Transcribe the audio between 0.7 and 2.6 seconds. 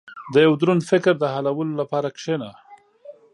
فکر د حلولو لپاره کښېنه.